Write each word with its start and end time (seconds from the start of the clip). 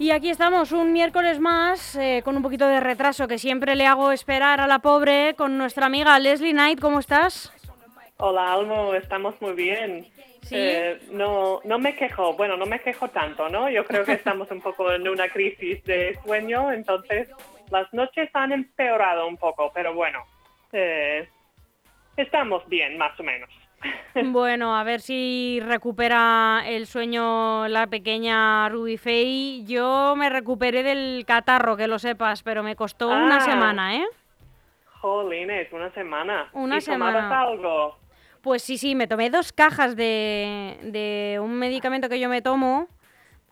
Y 0.00 0.12
aquí 0.12 0.30
estamos 0.30 0.70
un 0.70 0.92
miércoles 0.92 1.40
más 1.40 1.96
eh, 1.96 2.22
con 2.24 2.36
un 2.36 2.42
poquito 2.42 2.68
de 2.68 2.78
retraso 2.78 3.26
que 3.26 3.36
siempre 3.36 3.74
le 3.74 3.84
hago 3.84 4.12
esperar 4.12 4.60
a 4.60 4.68
la 4.68 4.78
pobre 4.78 5.34
con 5.34 5.58
nuestra 5.58 5.86
amiga 5.86 6.16
Leslie 6.20 6.52
Knight. 6.52 6.78
¿Cómo 6.80 7.00
estás? 7.00 7.52
Hola 8.18 8.52
Almo, 8.52 8.94
estamos 8.94 9.34
muy 9.40 9.54
bien. 9.54 10.06
¿Sí? 10.42 10.54
Eh, 10.56 11.00
no, 11.10 11.60
no 11.64 11.80
me 11.80 11.96
quejo, 11.96 12.34
bueno, 12.34 12.56
no 12.56 12.64
me 12.64 12.78
quejo 12.78 13.08
tanto, 13.08 13.48
¿no? 13.48 13.68
Yo 13.68 13.84
creo 13.84 14.04
que 14.04 14.12
estamos 14.12 14.48
un 14.52 14.60
poco 14.60 14.92
en 14.92 15.06
una 15.08 15.28
crisis 15.28 15.82
de 15.82 16.16
sueño, 16.24 16.70
entonces 16.70 17.28
las 17.70 17.92
noches 17.92 18.30
han 18.32 18.52
empeorado 18.52 19.26
un 19.26 19.36
poco, 19.36 19.72
pero 19.74 19.94
bueno, 19.94 20.20
eh, 20.72 21.28
estamos 22.16 22.66
bien, 22.68 22.96
más 22.96 23.18
o 23.18 23.24
menos. 23.24 23.50
Bueno, 24.14 24.76
a 24.76 24.82
ver 24.82 25.00
si 25.00 25.60
recupera 25.62 26.62
el 26.66 26.86
sueño 26.86 27.68
la 27.68 27.86
pequeña 27.86 28.68
Ruby 28.68 28.96
Faye. 28.96 29.62
Yo 29.64 30.14
me 30.16 30.28
recuperé 30.28 30.82
del 30.82 31.24
catarro, 31.26 31.76
que 31.76 31.86
lo 31.86 31.98
sepas, 31.98 32.42
pero 32.42 32.62
me 32.62 32.74
costó 32.74 33.08
una 33.08 33.36
Ah. 33.36 33.40
semana, 33.40 33.96
¿eh? 33.96 34.04
Jolines, 35.00 35.72
una 35.72 35.92
semana. 35.94 36.48
Una 36.52 36.78
¿Y 36.78 36.80
semana. 36.80 37.40
algo? 37.40 37.96
Pues 38.42 38.62
sí, 38.62 38.78
sí, 38.78 38.94
me 38.94 39.06
tomé 39.06 39.30
dos 39.30 39.52
cajas 39.52 39.94
de, 39.94 40.78
de 40.82 41.38
un 41.40 41.54
medicamento 41.54 42.08
que 42.08 42.18
yo 42.18 42.28
me 42.28 42.42
tomo 42.42 42.88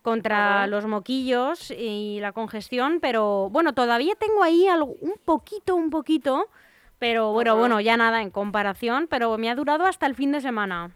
contra 0.01 0.59
Ajá. 0.63 0.67
los 0.67 0.85
moquillos 0.85 1.71
y 1.71 2.19
la 2.21 2.31
congestión, 2.31 2.99
pero 3.01 3.49
bueno, 3.49 3.73
todavía 3.73 4.15
tengo 4.15 4.43
ahí 4.43 4.67
algo, 4.67 4.95
un 5.01 5.15
poquito, 5.23 5.75
un 5.75 5.89
poquito, 5.89 6.47
pero 6.99 7.31
bueno, 7.31 7.57
bueno, 7.57 7.79
ya 7.81 7.97
nada 7.97 8.21
en 8.21 8.29
comparación, 8.31 9.07
pero 9.09 9.37
me 9.37 9.49
ha 9.49 9.55
durado 9.55 9.85
hasta 9.85 10.05
el 10.07 10.15
fin 10.15 10.31
de 10.31 10.41
semana. 10.41 10.91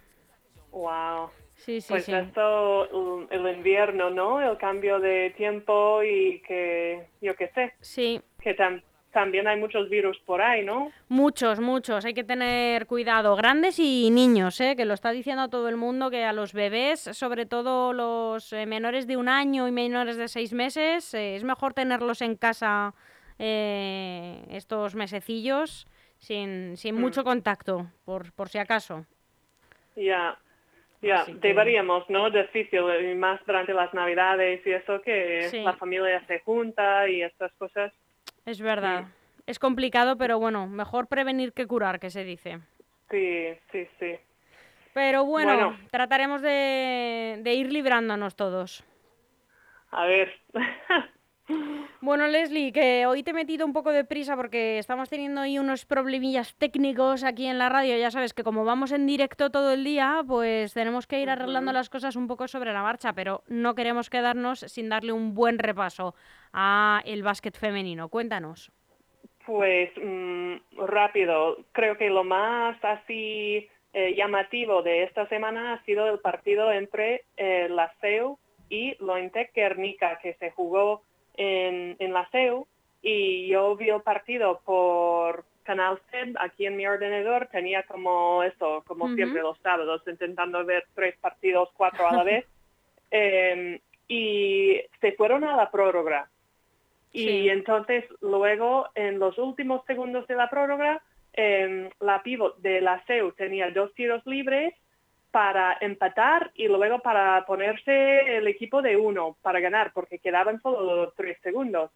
Wow. 0.72 1.30
Sí, 1.56 1.80
sí, 1.82 1.90
Pues 1.90 2.06
sí. 2.06 2.14
esto, 2.14 2.88
mm, 2.92 3.34
el 3.34 3.56
invierno, 3.56 4.10
¿no? 4.10 4.42
El 4.42 4.58
cambio 4.58 5.00
de 5.00 5.32
tiempo 5.38 6.02
y 6.04 6.42
que, 6.48 7.08
yo 7.22 7.36
qué 7.36 7.50
sé, 7.54 7.74
Sí, 7.82 8.20
que 8.42 8.58
tam- 8.58 8.82
también 9.12 9.48
hay 9.48 9.60
muchos 9.60 9.88
virus 9.90 10.18
por 10.26 10.42
ahí, 10.42 10.64
¿no? 10.66 10.92
muchos, 11.10 11.60
muchos, 11.60 12.04
hay 12.06 12.14
que 12.16 12.24
tener 12.24 12.88
cuidado, 12.88 13.36
grandes 13.36 13.78
y 13.78 14.10
niños, 14.10 14.60
¿eh? 14.62 14.76
que 14.76 14.86
lo 14.86 14.94
está 14.96 15.12
diciendo 15.12 15.50
todo 15.50 15.68
el 15.70 15.76
mundo, 15.76 16.10
que 16.10 16.24
a 16.24 16.34
los 16.34 16.54
bebés, 16.54 17.02
sobre 17.14 17.46
todo 17.46 17.94
los 17.94 18.52
eh, 18.54 18.66
menores 18.66 19.06
de 19.06 19.18
un 19.18 19.28
año 19.30 19.68
y 19.68 19.72
menores 19.72 20.16
de 20.18 20.30
seis 20.30 20.54
meses, 20.54 21.14
eh, 21.14 21.36
es 21.36 21.44
mejor 21.44 21.74
tenerlos 21.76 22.22
en 22.22 22.38
casa 22.38 22.96
eh, 23.44 24.46
estos 24.52 24.94
mesecillos 24.94 25.88
sin, 26.20 26.78
sin 26.78 26.96
Mm. 26.96 27.00
mucho 27.02 27.24
contacto, 27.24 27.88
por, 28.06 28.32
por 28.34 28.50
si 28.50 28.60
acaso. 28.60 29.06
Ya, 29.96 30.38
ya, 31.02 31.22
Así 31.22 31.34
que- 31.34 31.40
deberíamos, 31.48 32.08
¿no? 32.10 32.30
Difícil, 32.30 32.82
y 33.12 33.16
más 33.16 33.44
durante 33.48 33.74
las 33.74 33.92
navidades 33.96 34.62
y 34.66 34.72
eso, 34.72 35.02
que 35.02 35.48
Sí. 35.50 35.64
la 35.64 35.74
familia 35.74 36.24
se 36.28 36.40
junta 36.42 37.10
y 37.10 37.24
estas 37.24 37.52
cosas. 37.54 37.92
Es 38.46 38.62
verdad. 38.62 39.06
Es 39.48 39.58
complicado, 39.58 40.18
pero 40.18 40.38
bueno, 40.40 40.68
mejor 40.68 41.08
prevenir 41.08 41.52
que 41.54 41.66
curar, 41.66 42.00
que 42.00 42.12
se 42.12 42.24
dice. 42.24 42.60
Sí, 43.10 43.48
sí, 43.72 43.88
sí. 44.00 44.16
Pero 44.94 45.26
bueno, 45.26 45.54
Bueno. 45.56 45.78
trataremos 45.90 46.42
de, 46.44 47.40
de 47.42 47.54
ir 47.56 47.72
librándonos 47.74 48.36
todos. 48.36 48.84
A 49.90 50.06
ver. 50.06 50.32
Bueno, 52.02 52.28
Leslie, 52.28 52.72
que 52.72 53.06
hoy 53.06 53.22
te 53.22 53.30
he 53.32 53.34
metido 53.34 53.66
un 53.66 53.74
poco 53.74 53.92
de 53.92 54.04
prisa 54.04 54.36
porque 54.36 54.80
estamos 54.80 55.10
teniendo 55.10 55.42
ahí 55.42 55.60
unos 55.60 55.86
problemillas 55.86 56.56
técnicos 56.56 57.24
aquí 57.24 57.46
en 57.46 57.60
la 57.60 57.70
radio. 57.70 57.98
Ya 57.98 58.10
sabes 58.10 58.34
que 58.34 58.44
como 58.44 58.66
vamos 58.66 58.92
en 58.92 59.06
directo 59.06 59.52
todo 59.52 59.74
el 59.74 59.84
día, 59.84 60.24
pues 60.28 60.74
tenemos 60.74 61.06
que 61.06 61.22
ir 61.22 61.30
arreglando 61.30 61.72
las 61.72 61.90
cosas 61.90 62.16
un 62.16 62.28
poco 62.28 62.48
sobre 62.48 62.74
la 62.74 62.82
marcha, 62.82 63.14
pero 63.14 63.44
no 63.48 63.76
queremos 63.76 64.10
quedarnos 64.10 64.62
sin 64.62 64.90
darle 64.90 65.14
un 65.14 65.36
buen 65.36 65.60
repaso 65.60 66.16
a 66.54 67.02
el 67.06 67.22
básquet 67.22 67.56
femenino. 67.56 68.10
Cuéntanos. 68.10 68.72
Pues 69.46 69.92
mm, 70.02 70.56
rápido, 70.78 71.58
creo 71.72 71.98
que 71.98 72.10
lo 72.10 72.24
más 72.24 72.78
así 72.84 73.68
eh, 73.94 74.16
llamativo 74.16 74.82
de 74.82 75.04
esta 75.04 75.28
semana 75.28 75.74
ha 75.74 75.84
sido 75.84 76.08
el 76.10 76.20
partido 76.20 76.72
entre 76.72 77.26
eh, 77.38 77.68
la 77.70 77.94
CEU 78.02 78.40
y 78.70 78.96
Lointec 79.04 79.54
Guernica 79.54 80.20
que 80.22 80.34
se 80.36 80.52
jugó 80.52 81.04
en, 81.36 81.96
en 82.00 82.14
la 82.14 82.28
CEU 82.32 82.68
y 83.02 83.48
yo 83.48 83.76
vi 83.76 83.90
el 83.90 84.02
partido 84.02 84.62
por 84.64 85.46
Canal 85.64 86.00
SED 86.12 86.36
aquí 86.40 86.66
en 86.66 86.76
mi 86.76 86.86
ordenador, 86.86 87.48
tenía 87.52 87.84
como 87.84 88.44
eso, 88.44 88.84
como 88.88 89.06
Ujú. 89.06 89.16
siempre 89.16 89.42
los 89.42 89.58
sábados, 89.60 90.02
intentando 90.08 90.64
ver 90.66 90.86
tres 90.96 91.16
partidos, 91.20 91.70
cuatro 91.76 92.08
a 92.08 92.14
la 92.14 92.24
vez, 92.24 92.46
Em, 93.14 93.78
y 94.08 94.82
se 95.02 95.12
fueron 95.14 95.44
a 95.44 95.58
la 95.58 95.70
prórroga. 95.70 96.30
Y 97.12 97.26
Sí. 97.26 97.50
entonces 97.50 98.06
luego 98.22 98.88
en 98.96 99.20
los 99.20 99.38
últimos 99.38 99.86
segundos 99.86 100.26
de 100.28 100.36
la 100.36 100.50
prórroga, 100.50 101.04
em, 101.34 101.90
la 102.00 102.24
pivot 102.24 102.58
de 102.60 102.80
la 102.80 103.04
CEU 103.06 103.34
tenía 103.34 103.70
dos 103.72 103.94
tiros 103.96 104.26
libres 104.26 104.74
para 105.32 105.78
empatar 105.82 106.52
y 106.56 106.68
luego 106.68 107.00
para 107.00 107.46
ponerse 107.46 108.38
el 108.38 108.48
equipo 108.48 108.82
de 108.82 108.98
uno 108.98 109.38
para 109.42 109.60
ganar, 109.62 109.92
porque 109.94 110.20
quedaban 110.20 110.62
solo 110.62 111.14
tres 111.16 111.38
segundos. 111.42 111.90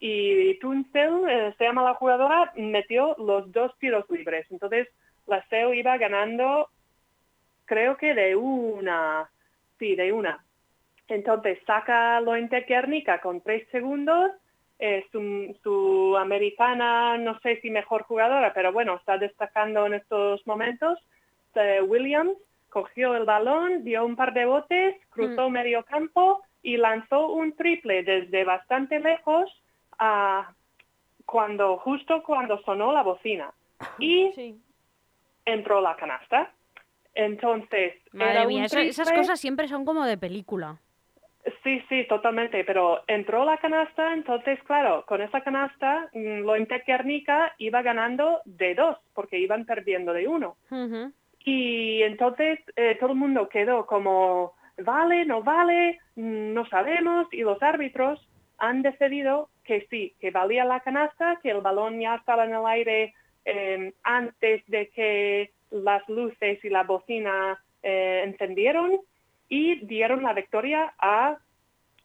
Y 0.00 0.58
Tunzel, 0.58 1.28
eh, 1.28 1.54
se 1.56 1.64
llama 1.64 1.84
la 1.84 1.94
jugadora, 1.94 2.52
metió 2.56 3.14
los 3.18 3.50
dos 3.52 3.78
tiros 3.78 4.04
libres. 4.10 4.46
Entonces 4.50 4.88
la 5.28 5.42
CEU 5.48 5.72
iba 5.74 5.96
ganando, 5.96 6.68
creo 7.66 7.96
que 7.96 8.12
de 8.14 8.34
una, 8.34 9.30
sí, 9.78 9.94
de 9.94 10.12
una. 10.12 10.44
Entonces 11.06 11.58
saca 11.66 12.20
Lointe 12.20 12.62
Guernica 12.62 13.20
con 13.20 13.40
tres 13.42 13.68
segundos. 13.70 14.32
eh, 14.84 15.06
su, 15.12 15.56
su 15.62 16.16
americana, 16.18 17.16
no 17.16 17.38
sé 17.38 17.60
si 17.60 17.70
mejor 17.70 18.02
jugadora, 18.02 18.52
pero 18.52 18.72
bueno, 18.72 18.96
está 18.96 19.16
destacando 19.16 19.86
en 19.86 19.94
estos 19.94 20.44
momentos. 20.44 20.98
eh, 21.54 21.80
Williams 21.82 22.36
cogió 22.72 23.14
el 23.14 23.24
balón, 23.24 23.84
dio 23.84 24.04
un 24.04 24.16
par 24.16 24.32
de 24.32 24.46
botes, 24.46 24.96
cruzó 25.10 25.50
medio 25.50 25.84
campo 25.84 26.42
y 26.62 26.78
lanzó 26.78 27.28
un 27.28 27.54
triple 27.54 28.02
desde 28.02 28.44
bastante 28.44 28.98
lejos 28.98 29.50
a 29.98 30.54
cuando 31.26 31.76
justo 31.78 32.22
cuando 32.22 32.60
sonó 32.62 32.92
la 32.92 33.02
bocina 33.02 33.52
y 33.98 34.32
Sí. 34.34 34.60
entró 35.44 35.80
la 35.80 35.96
canasta. 35.96 36.50
Entonces, 37.14 37.94
Madre 38.12 38.46
mía, 38.46 38.64
esas 38.64 39.12
cosas 39.12 39.38
siempre 39.38 39.68
son 39.68 39.84
como 39.84 40.04
de 40.04 40.16
película. 40.16 40.78
Sí, 41.62 41.82
sí, 41.88 42.06
totalmente, 42.08 42.64
pero 42.64 43.02
entró 43.06 43.44
la 43.44 43.58
canasta, 43.58 44.14
entonces, 44.14 44.62
claro, 44.62 45.04
con 45.06 45.20
esa 45.20 45.40
canasta, 45.42 46.08
mm, 46.12 46.40
lo 46.40 46.54
Guernica 46.86 47.54
iba 47.58 47.82
ganando 47.82 48.40
de 48.44 48.74
dos, 48.74 48.96
porque 49.12 49.38
iban 49.38 49.66
perdiendo 49.66 50.12
de 50.12 50.28
uno. 50.28 50.56
Y 51.44 52.02
entonces 52.02 52.60
eh, 52.76 52.96
todo 53.00 53.12
el 53.12 53.18
mundo 53.18 53.48
quedó 53.48 53.86
como, 53.86 54.54
vale, 54.78 55.24
no 55.24 55.42
vale, 55.42 55.98
mm, 56.16 56.52
no 56.52 56.66
sabemos, 56.66 57.26
y 57.32 57.40
los 57.42 57.62
árbitros 57.62 58.28
han 58.58 58.82
decidido 58.82 59.48
que 59.64 59.86
sí, 59.90 60.14
que 60.20 60.30
valía 60.30 60.64
la 60.64 60.80
canasta, 60.80 61.38
que 61.42 61.50
el 61.50 61.60
balón 61.60 62.00
ya 62.00 62.16
estaba 62.16 62.44
en 62.44 62.54
el 62.54 62.66
aire 62.66 63.14
eh, 63.44 63.92
antes 64.04 64.62
de 64.66 64.88
que 64.90 65.50
las 65.70 66.06
luces 66.08 66.64
y 66.64 66.68
la 66.68 66.84
bocina 66.84 67.60
eh, 67.82 68.22
encendieron 68.24 69.00
y 69.48 69.84
dieron 69.86 70.22
la 70.22 70.32
victoria 70.32 70.94
a, 70.98 71.38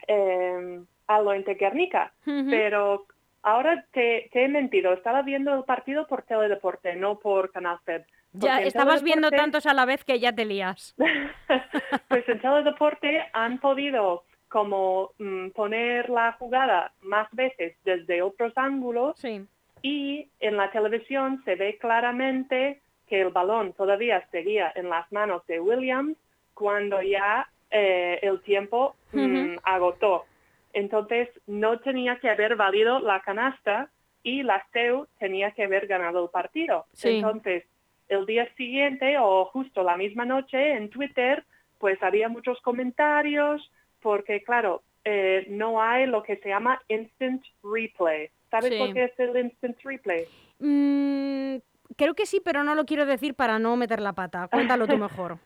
eh, 0.08 0.82
a 1.08 1.22
Lointe 1.22 1.56
Guernica. 1.56 2.14
Ujú. 2.26 2.50
Pero 2.50 3.06
ahora 3.44 3.86
te, 3.92 4.30
te 4.32 4.46
he 4.46 4.48
mentido, 4.48 4.94
estaba 4.94 5.22
viendo 5.22 5.54
el 5.54 5.64
partido 5.64 6.08
por 6.08 6.24
Teledeporte, 6.24 6.96
no 6.96 7.20
por 7.20 7.52
Canal 7.52 7.80
Fed. 7.86 8.04
Ya 8.40 8.62
estabas 8.62 9.04
viendo 9.04 9.30
tantos 9.32 9.66
a 9.66 9.74
la 9.74 9.86
vez 9.86 10.04
que 10.04 10.20
ya 10.20 10.34
te 10.34 10.46
lías. 10.46 10.96
pues 12.08 12.28
en 12.30 12.40
Teledeporte 12.40 13.26
han 13.34 13.60
podido 13.60 14.24
como 14.50 15.12
mm, 15.18 15.50
poner 15.50 16.10
la 16.10 16.34
jugada 16.34 16.92
más 17.02 17.28
veces 17.32 17.76
desde 17.84 18.22
otros 18.22 18.54
ángulos 18.56 19.20
Sí. 19.20 19.46
y 19.82 20.30
en 20.40 20.58
la 20.58 20.72
televisión 20.72 21.42
se 21.44 21.56
ve 21.56 21.78
claramente 21.78 22.82
que 23.08 23.22
el 23.22 23.30
balón 23.30 23.74
todavía 23.74 24.26
seguía 24.32 24.72
en 24.76 24.90
las 24.90 25.12
manos 25.12 25.46
de 25.48 25.60
Williams 25.60 26.18
cuando 26.54 27.02
ya 27.02 27.48
eh, 27.72 28.20
el 28.22 28.42
tiempo 28.42 28.96
mm, 29.14 29.58
agotó. 29.64 30.26
Entonces 30.74 31.30
no 31.46 31.80
tenía 31.80 32.20
que 32.20 32.30
haber 32.30 32.56
valido 32.56 33.00
la 33.00 33.22
canasta 33.22 33.90
y 34.24 34.44
la 34.44 34.66
SEU 34.74 35.08
tenía 35.20 35.52
que 35.52 35.64
haber 35.64 35.88
ganado 35.88 36.24
el 36.24 36.30
partido. 36.30 36.86
Sí. 36.94 37.18
Entonces, 37.18 37.64
el 38.10 38.26
día 38.26 38.48
siguiente 38.56 39.18
o 39.20 39.46
justo 39.46 39.84
la 39.84 39.98
misma 39.98 40.26
noche 40.26 40.74
en 40.74 40.90
Twitter, 40.90 41.44
pues 41.80 42.02
había 42.02 42.30
muchos 42.30 42.60
comentarios 42.62 43.72
porque, 44.02 44.44
claro, 44.44 44.82
eh, 45.04 45.46
no 45.50 45.82
hay 45.82 46.06
lo 46.08 46.24
que 46.24 46.38
se 46.38 46.50
llama 46.50 46.82
instant 46.88 47.44
replay. 47.64 48.30
¿Sabes 48.50 48.72
Sí. 48.72 48.80
lo 48.80 48.94
que 48.94 49.04
es 49.06 49.20
el 49.20 49.38
instant 49.38 49.78
replay? 49.84 50.26
Mm, 50.60 51.58
creo 51.96 52.14
que 52.14 52.26
sí, 52.26 52.42
pero 52.44 52.64
no 52.64 52.76
lo 52.76 52.86
quiero 52.86 53.06
decir 53.06 53.34
para 53.36 53.60
no 53.60 53.76
meter 53.76 54.00
la 54.02 54.14
pata. 54.14 54.48
Cuéntalo 54.48 54.88
tú 54.88 54.98
mejor. 54.98 55.38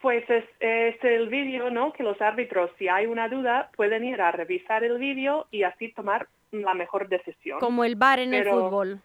Pues 0.00 0.28
es, 0.28 0.44
es 0.58 1.04
el 1.04 1.28
vídeo, 1.28 1.70
¿no? 1.70 1.92
Que 1.92 2.02
los 2.02 2.20
árbitros, 2.20 2.70
si 2.78 2.88
hay 2.88 3.06
una 3.06 3.28
duda, 3.28 3.70
pueden 3.76 4.04
ir 4.04 4.20
a 4.20 4.32
revisar 4.32 4.82
el 4.82 4.98
vídeo 4.98 5.46
y 5.52 5.62
así 5.62 5.92
tomar 5.92 6.26
la 6.50 6.74
mejor 6.74 7.08
decisión. 7.08 7.60
Como 7.60 7.84
el 7.84 7.94
bar 7.94 8.18
en 8.18 8.34
el 8.34 8.44
fútbol. 8.48 9.00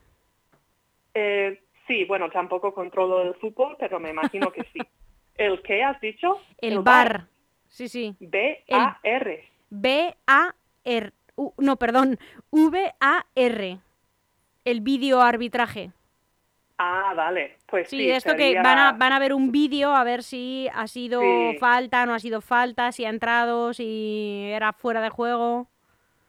Eh, 1.14 1.62
sí, 1.88 2.06
bueno, 2.06 2.30
tampoco 2.30 2.74
controlo 2.74 3.22
el 3.24 3.36
fútbol, 3.36 3.76
pero 3.80 4.00
me 4.00 4.10
imagino 4.10 4.52
que 4.52 4.64
sí. 4.74 4.80
¿El 5.36 5.62
qué 5.62 5.84
has 5.84 6.00
dicho? 6.02 6.42
El 6.60 6.80
bar. 6.80 7.28
Sí, 7.68 7.88
sí. 7.88 8.16
B-A-R. 8.20 9.44
B-A-R. 9.70 11.12
No, 11.58 11.76
perdón. 11.78 12.18
V-A-R. 12.52 13.80
El 14.66 14.82
vídeo 14.82 15.22
arbitraje. 15.22 15.92
Ah, 16.80 17.14
vale. 17.16 17.58
Pues 17.68 17.90
Sí, 17.90 17.98
sí, 17.98 18.10
esto 18.12 18.36
que 18.36 18.56
van 18.56 18.78
a, 18.78 18.92
van 18.94 19.12
a 19.14 19.20
ver 19.20 19.34
un 19.34 19.52
vídeo 19.52 19.96
a 19.96 20.04
ver 20.04 20.24
si 20.24 20.68
ha 20.74 20.88
sido 20.88 21.22
Sí. 21.22 21.58
falta, 21.60 22.06
no 22.06 22.14
ha 22.14 22.20
sido 22.20 22.42
falta, 22.42 22.92
si 22.92 23.06
ha 23.06 23.10
entrado, 23.10 23.74
si 23.74 24.50
era 24.52 24.74
fuera 24.74 25.02
de 25.02 25.10
juego. 25.10 25.68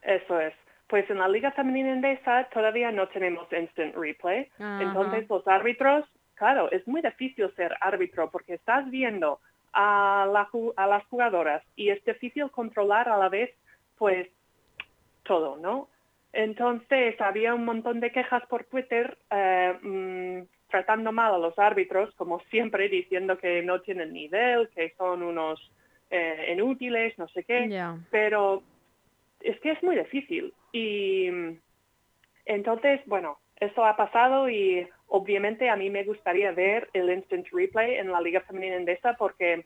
Eso 0.02 0.40
es. 0.40 0.55
Pues 0.88 1.08
en 1.11 1.19
la 1.19 1.29
Liga 1.29 1.52
Femenina 1.52 1.93
Endesa 1.93 2.49
todavía 2.52 2.90
no 2.90 3.08
tenemos 3.08 3.46
instant 3.52 3.94
replay. 3.94 4.49
Entonces 4.58 5.29
los 5.29 5.46
árbitros, 5.46 6.06
claro, 6.35 6.70
es 6.70 6.87
muy 6.88 7.02
difícil 7.02 7.52
ser 7.56 7.76
árbitro 7.81 8.31
porque 8.31 8.55
estás 8.55 8.88
viendo 8.90 9.40
a, 9.73 10.26
la 10.32 10.49
a 10.76 10.87
las 10.87 11.05
jugadoras 11.06 11.62
y 11.76 11.90
es 11.90 12.02
difícil 12.05 12.50
controlar 12.50 13.08
a 13.08 13.19
la 13.19 13.29
vez, 13.29 13.50
pues, 13.96 14.29
todo, 15.25 15.56
¿no? 15.58 15.88
Entonces 16.32 17.20
había 17.20 17.55
un 17.55 17.64
montón 17.64 18.00
de 18.00 18.12
quejas 18.12 18.44
por 18.46 18.64
Twitter 18.64 19.17
eh, 19.31 19.79
mm, 19.82 20.69
tratando 20.70 21.12
mal 21.12 21.34
a 21.34 21.38
los 21.38 21.58
árbitros, 21.58 22.14
como 22.14 22.41
siempre, 22.50 22.88
diciendo 22.88 23.38
que 23.38 23.62
no 23.62 23.81
tienen 23.81 24.12
nivel, 24.12 24.69
que 24.70 24.94
son 24.96 25.23
unos 25.23 25.70
eh, 26.11 26.50
inútiles, 26.52 27.19
no 27.19 27.29
sé 27.29 27.44
qué 27.44 27.69
pero 28.11 28.62
es 29.41 29.58
que 29.61 29.73
es 29.73 29.82
muy 29.82 29.96
difícil. 29.96 30.52
Y 30.73 31.29
entonces, 32.44 33.00
bueno, 33.06 33.38
eso 33.56 33.85
ha 33.85 33.97
pasado 33.97 34.49
y 34.49 34.87
obviamente 35.09 35.69
a 35.69 35.76
mí 35.76 35.91
me 35.91 36.05
gustaría 36.05 36.53
ver 36.53 36.88
el 36.93 37.11
instant 37.11 37.47
replay 37.53 37.97
en 37.97 38.11
la 38.12 38.20
Liga 38.20 38.41
Femenina 38.43 38.76
Endesa 38.76 39.15
porque, 39.15 39.65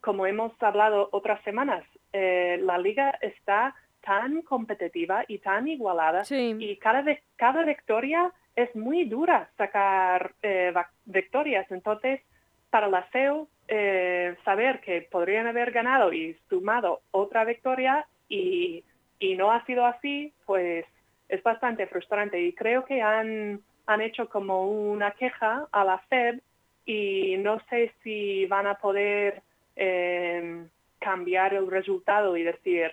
como 0.00 0.26
hemos 0.26 0.52
hablado 0.62 1.08
otras 1.12 1.42
semanas, 1.44 1.84
eh, 2.12 2.58
la 2.60 2.78
liga 2.78 3.10
está 3.20 3.74
tan 4.02 4.42
competitiva 4.42 5.24
y 5.26 5.38
tan 5.38 5.66
igualada 5.66 6.24
Sí. 6.24 6.54
y 6.58 6.76
cada, 6.76 7.04
cada 7.36 7.64
victoria 7.64 8.32
es 8.54 8.74
muy 8.76 9.04
dura 9.04 9.50
sacar 9.56 10.34
eh, 10.42 10.72
victorias. 11.06 11.66
Entonces, 11.70 12.20
para 12.70 12.88
la 12.88 13.08
SEO, 13.10 13.48
eh, 13.66 14.36
saber 14.44 14.80
que 14.80 15.02
podrían 15.02 15.46
haber 15.46 15.72
ganado 15.72 16.12
y 16.12 16.36
sumado 16.48 17.00
otra 17.10 17.44
victoria 17.44 18.06
y, 18.28 18.84
y 19.18 19.36
no 19.36 19.52
ha 19.52 19.64
sido 19.66 19.84
así, 19.86 20.32
pues 20.46 20.84
es 21.28 21.42
bastante 21.42 21.86
frustrante. 21.86 22.40
Y 22.40 22.52
creo 22.52 22.84
que 22.84 23.02
han, 23.02 23.60
han 23.86 24.00
hecho 24.00 24.28
como 24.28 24.68
una 24.68 25.12
queja 25.12 25.66
a 25.70 25.84
la 25.84 25.98
FED 25.98 26.40
y 26.86 27.36
no 27.38 27.60
sé 27.70 27.92
si 28.02 28.46
van 28.46 28.66
a 28.66 28.74
poder 28.74 29.42
eh, 29.76 30.66
cambiar 30.98 31.54
el 31.54 31.70
resultado 31.70 32.36
y 32.36 32.42
decir, 32.42 32.92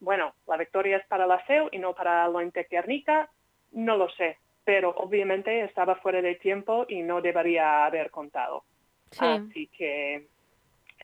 bueno, 0.00 0.34
la 0.46 0.56
victoria 0.56 0.96
es 0.96 1.06
para 1.06 1.26
la 1.26 1.44
SEO 1.46 1.68
y 1.72 1.78
no 1.78 1.94
para 1.94 2.28
la 2.28 2.50
Tiernica, 2.68 3.30
no 3.72 3.96
lo 3.96 4.10
sé, 4.10 4.38
pero 4.64 4.90
obviamente 4.90 5.62
estaba 5.62 5.96
fuera 5.96 6.20
de 6.20 6.34
tiempo 6.36 6.86
y 6.88 7.02
no 7.02 7.20
debería 7.20 7.86
haber 7.86 8.10
contado. 8.10 8.64
Sí. 9.10 9.24
Así 9.24 9.66
que 9.68 10.26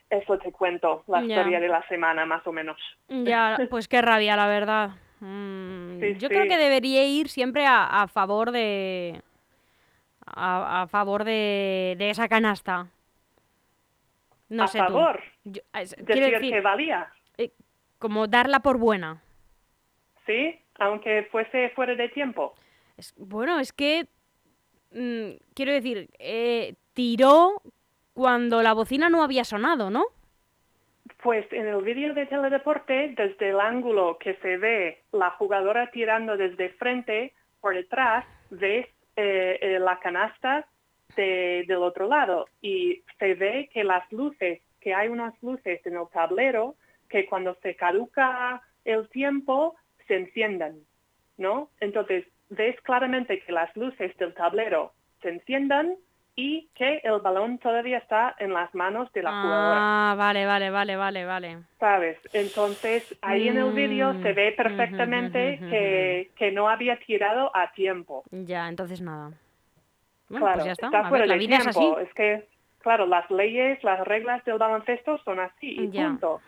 eso 0.09 0.37
te 0.39 0.51
cuento, 0.51 1.03
la 1.07 1.21
historia 1.23 1.59
de 1.59 1.67
la 1.67 1.87
semana 1.87 2.25
más 2.25 2.45
o 2.47 2.51
menos. 2.51 2.77
Ya, 3.07 3.57
pues 3.69 3.87
qué 3.87 4.01
rabia, 4.01 4.35
la 4.35 4.47
verdad. 4.47 4.91
Mm, 5.19 5.99
Sí, 5.99 6.15
yo 6.17 6.29
creo 6.29 6.47
que 6.47 6.57
debería 6.57 7.05
ir 7.05 7.27
siempre 7.29 7.65
a, 7.65 8.01
a 8.03 8.07
favor 8.07 8.51
de. 8.51 9.21
A, 10.25 10.83
a 10.83 10.87
favor 10.87 11.23
de, 11.23 11.95
de 11.97 12.09
esa 12.09 12.27
canasta. 12.27 12.87
No 14.47 14.63
a 14.63 14.67
sé 14.67 14.79
tú. 14.79 14.85
favor, 14.85 15.21
Yo- 15.43 15.61
es- 15.73 15.91
decir 15.91 16.05
quiero 16.05 16.25
decir, 16.31 16.53
que 16.53 16.61
valía, 16.61 17.07
eh, 17.37 17.51
como 17.97 18.27
darla 18.27 18.59
por 18.61 18.77
buena. 18.77 19.21
¿sí? 20.25 20.59
Aunque 20.79 21.27
fuese 21.31 21.69
fuera 21.71 21.95
de 21.95 22.09
tiempo. 22.09 22.55
Es- 22.97 23.13
bueno, 23.17 23.59
es 23.59 23.73
que. 23.73 24.07
mm, 24.91 25.37
quiero 25.53 25.73
decir, 25.73 26.09
eh, 26.19 26.75
tiró 26.93 27.61
cuando 28.19 28.61
la 28.61 28.73
bocina 28.73 29.07
no 29.09 29.23
había 29.23 29.45
sonado, 29.45 29.89
¿no? 29.89 30.03
Pues 31.23 31.45
en 31.53 31.67
el 31.67 31.81
vídeo 31.83 32.13
de 32.13 32.25
Teledeporte, 32.25 33.13
desde 33.15 33.51
el 33.51 33.61
ángulo 33.61 34.17
que 34.19 34.33
se 34.41 34.57
ve 34.57 35.03
la 35.13 35.29
jugadora 35.31 35.89
tirando 35.91 36.35
desde 36.35 36.67
frente, 36.71 37.31
por 37.61 37.75
detrás, 37.75 38.25
ves 38.49 38.87
eh, 39.15 39.57
eh, 39.61 39.79
la 39.79 39.99
canasta 39.99 40.65
de- 41.15 41.63
del 41.65 41.77
otro 41.77 42.07
lado 42.09 42.47
y 42.61 43.03
se 43.19 43.35
ve 43.35 43.69
que 43.73 43.85
las 43.85 44.03
luces, 44.11 44.61
que 44.81 44.93
hay 44.93 45.07
unas 45.07 45.33
luces 45.41 45.79
en 45.85 45.95
el 45.95 46.07
tablero 46.13 46.75
que 47.09 47.25
cuando 47.25 47.55
se 47.63 47.75
caduca 47.77 48.61
el 48.83 49.07
tiempo 49.09 49.75
se 50.07 50.15
enciendan, 50.17 50.75
¿no? 51.37 51.69
Entonces 51.79 52.25
ves 52.49 52.75
claramente 52.81 53.39
que 53.43 53.51
las 53.53 53.73
luces 53.77 54.15
del 54.17 54.33
tablero 54.33 54.91
se 55.21 55.29
enciendan 55.29 55.95
y 56.39 56.69
que 56.73 57.01
el 57.03 57.19
balón 57.19 57.57
todavía 57.57 57.97
está 57.97 58.33
en 58.39 58.53
las 58.53 58.73
manos 58.73 59.11
de 59.11 59.23
la 59.23 59.31
jugadora. 59.41 59.79
Ah, 59.81 60.15
vale, 60.15 60.45
vale, 60.45 60.69
vale, 60.69 60.95
vale, 60.95 61.25
vale. 61.25 61.57
¿sabes? 61.79 62.17
Entonces, 62.31 63.03
ahí 63.21 63.49
en 63.49 63.57
el 63.57 63.73
vídeo 63.73 64.13
se 64.21 64.31
ve 64.33 64.51
Mm, 64.51 64.55
perfectamente 64.55 65.59
que, 65.69 66.31
que 66.37 66.51
no 66.51 66.69
había 66.69 66.97
tirado 66.99 67.51
a 67.53 67.71
tiempo. 67.73 68.23
Ya, 68.31 68.69
entonces 68.69 69.01
nada. 69.01 69.31
Bueno, 70.29 70.45
claro, 70.45 70.53
pues 70.59 70.65
ya 70.67 70.71
está. 70.73 70.85
está 70.87 70.99
A 70.99 71.01
ver, 71.03 71.09
fuera 71.09 71.25
la 71.25 71.33
de 71.33 71.39
vida 71.39 71.57
es 71.57 71.67
así. 71.67 71.79
tiempo. 71.79 71.99
Es 71.99 72.13
que, 72.13 72.47
claro, 72.79 73.05
las 73.05 73.29
leyes, 73.31 73.83
las 73.83 73.99
reglas 74.07 74.45
del 74.45 74.57
baloncesto 74.57 75.17
son 75.25 75.39
así 75.41 75.71
y 75.71 75.87
Ya. 75.89 76.07
punto. 76.07 76.41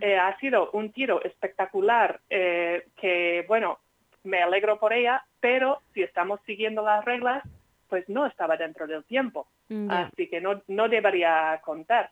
Eh, 0.00 0.18
ha 0.18 0.36
sido 0.40 0.70
un 0.72 0.92
tiro 0.92 1.22
espectacular 1.24 2.20
eh, 2.28 2.84
que, 3.00 3.44
bueno, 3.48 3.78
me 4.24 4.42
alegro 4.42 4.78
por 4.78 4.92
ella, 4.92 5.24
pero 5.40 5.80
si 5.94 6.02
estamos 6.02 6.40
siguiendo 6.44 6.82
las 6.82 7.02
reglas, 7.04 7.42
pues 7.88 8.08
no 8.08 8.26
estaba 8.26 8.56
dentro 8.56 8.86
del 8.86 9.04
tiempo. 9.04 9.48
Así 9.88 10.28
que 10.28 10.40
no, 10.40 10.62
no 10.68 10.88
debería 10.88 11.60
contar. 11.64 12.10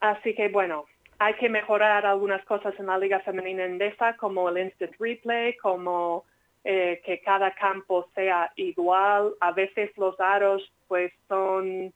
Así 0.00 0.34
que 0.34 0.48
bueno, 0.48 0.86
hay 1.18 1.34
que 1.34 1.48
mejorar 1.48 2.04
algunas 2.04 2.44
cosas 2.44 2.74
en 2.78 2.86
la 2.86 2.98
Liga 2.98 3.20
Femenina 3.20 3.64
Endesa, 3.64 4.16
como 4.16 4.48
el 4.48 4.58
instant 4.58 4.94
replay, 4.98 5.56
como 5.56 6.24
eh, 6.64 7.00
que 7.04 7.20
cada 7.20 7.52
campo 7.52 8.08
sea 8.14 8.52
igual. 8.56 9.34
A 9.40 9.52
veces 9.52 9.96
los 9.96 10.18
aros 10.20 10.70
pues 10.88 11.12
son 11.28 11.92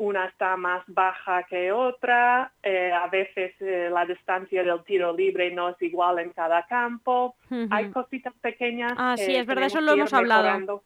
una 0.00 0.26
está 0.26 0.56
más 0.56 0.82
baja 0.86 1.42
que 1.42 1.72
otra, 1.72 2.52
eh, 2.62 2.90
a 2.90 3.06
veces 3.08 3.52
eh, 3.60 3.90
la 3.92 4.06
distancia 4.06 4.62
del 4.62 4.82
tiro 4.84 5.12
libre 5.12 5.50
no 5.50 5.68
es 5.70 5.82
igual 5.82 6.20
en 6.20 6.30
cada 6.30 6.66
campo. 6.66 7.34
Hay 7.70 7.90
cositas 7.90 8.32
pequeñas. 8.40 8.94
Ah, 8.96 9.14
sí, 9.18 9.36
es 9.36 9.46
verdad, 9.46 9.66
eso 9.66 9.80
lo 9.80 9.92
hemos 9.92 10.14
hablado. 10.14 10.44
mejorando. 10.44 10.82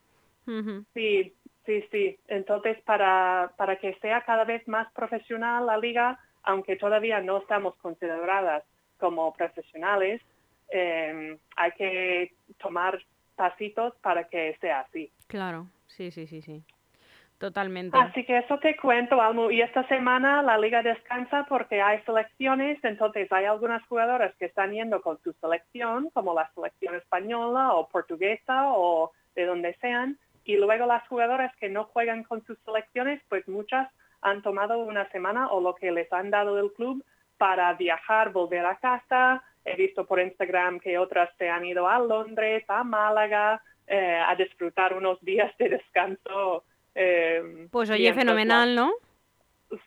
Ujú. 0.46 0.84
Sí, 0.94 1.34
sí, 1.66 1.84
sí. 1.90 2.18
Entonces, 2.28 2.80
para, 2.82 3.52
para 3.56 3.76
que 3.76 3.94
sea 4.00 4.22
cada 4.22 4.44
vez 4.44 4.66
más 4.68 4.92
profesional 4.92 5.66
la 5.66 5.78
liga, 5.78 6.18
aunque 6.42 6.76
todavía 6.76 7.20
no 7.20 7.38
estamos 7.38 7.76
consideradas 7.76 8.64
como 8.98 9.32
profesionales, 9.32 10.20
eh, 10.70 11.38
hay 11.56 11.72
que 11.72 12.32
tomar 12.58 12.98
pasitos 13.36 13.94
para 14.02 14.24
que 14.24 14.56
sea 14.60 14.80
así. 14.80 15.10
Claro, 15.26 15.66
sí, 15.86 16.10
sí, 16.10 16.26
sí, 16.26 16.42
sí. 16.42 16.62
Totalmente. 17.38 17.98
Así 17.98 18.24
que 18.24 18.38
eso 18.38 18.58
te 18.58 18.76
cuento, 18.76 19.20
Almu. 19.20 19.50
Y 19.50 19.60
esta 19.60 19.86
semana 19.88 20.42
la 20.42 20.56
liga 20.56 20.82
descansa 20.82 21.44
porque 21.48 21.82
hay 21.82 22.00
selecciones, 22.02 22.82
entonces 22.84 23.30
hay 23.32 23.44
algunas 23.44 23.84
jugadoras 23.86 24.34
que 24.36 24.46
están 24.46 24.72
yendo 24.72 25.02
con 25.02 25.20
su 25.22 25.32
selección, 25.34 26.10
como 26.14 26.32
la 26.32 26.50
selección 26.54 26.94
española 26.94 27.74
o 27.74 27.88
portuguesa 27.88 28.68
o 28.68 29.12
de 29.34 29.46
donde 29.46 29.74
sean, 29.80 30.16
y 30.44 30.56
luego 30.56 30.86
las 30.86 31.06
jugadoras 31.08 31.54
que 31.56 31.68
no 31.68 31.84
juegan 31.84 32.22
con 32.24 32.44
sus 32.44 32.58
selecciones, 32.64 33.22
pues 33.28 33.46
muchas 33.48 33.88
han 34.22 34.42
tomado 34.42 34.78
una 34.78 35.08
semana 35.10 35.50
o 35.52 35.60
lo 35.60 35.74
que 35.74 35.90
les 35.90 36.10
han 36.12 36.30
dado 36.30 36.58
el 36.58 36.72
club 36.72 37.04
para 37.38 37.72
viajar, 37.74 38.32
volver 38.32 38.64
a 38.64 38.76
casa 38.78 39.42
he 39.66 39.76
visto 39.76 40.04
por 40.06 40.20
Instagram 40.20 40.78
que 40.78 40.98
otras 40.98 41.30
se 41.38 41.48
han 41.48 41.64
ido 41.64 41.88
a 41.88 41.98
Londres, 41.98 42.64
a 42.68 42.84
Málaga, 42.84 43.62
eh, 43.86 44.22
a 44.26 44.34
disfrutar 44.34 44.92
unos 44.94 45.18
días 45.22 45.56
de 45.58 45.70
descanso. 45.70 46.64
eh, 46.94 47.66
Pues 47.70 47.88
oye, 47.90 48.12
fenomenal, 48.12 48.74
¿no? 48.76 48.92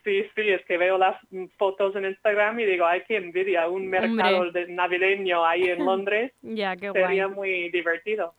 Sí, 0.04 0.24
sí, 0.34 0.50
es 0.50 0.64
que 0.66 0.76
veo 0.76 0.98
las 0.98 1.16
fotos 1.56 1.94
en 1.96 2.04
Instagram 2.06 2.58
y 2.60 2.66
digo, 2.66 2.84
ay, 2.84 3.02
qué 3.06 3.16
envidia, 3.16 3.68
un 3.68 3.86
mercado 3.88 4.50
de- 4.50 4.66
navideño 4.68 5.44
ahí 5.46 5.62
en 5.70 5.84
Londres 5.84 6.32
Ya, 6.42 6.76
qué 6.76 6.90
guay. 6.90 7.04
sería 7.04 7.28
muy 7.28 7.70
divertido. 7.70 8.34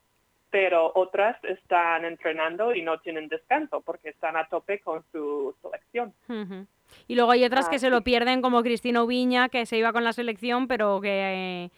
Pero 0.51 0.91
otras 0.95 1.37
están 1.43 2.05
entrenando 2.05 2.73
y 2.73 2.81
no 2.81 2.99
tienen 2.99 3.27
descanso 3.27 3.81
porque 3.81 4.09
están 4.09 4.35
a 4.35 4.47
tope 4.47 4.79
con 4.79 5.03
su 5.11 5.55
selección. 5.61 6.13
Y 7.07 7.15
luego 7.15 7.31
hay 7.31 7.43
otras 7.45 7.67
Ah, 7.67 7.69
que 7.71 7.77
se 7.79 7.89
lo 7.91 8.01
pierden, 8.01 8.41
como 8.41 8.63
Cristina 8.63 9.03
Ubiña, 9.03 9.49
que 9.49 9.65
se 9.67 9.77
iba 9.77 9.93
con 9.93 10.03
la 10.03 10.11
selección, 10.13 10.67
pero 10.67 10.99
que 11.01 11.65
eh, 11.65 11.69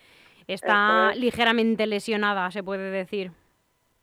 está 0.47 1.09
Eso 1.09 1.11
es. 1.11 1.17
ligeramente 1.17 1.85
lesionada, 1.85 2.49
se 2.51 2.63
puede 2.63 2.89
decir. 2.91 3.31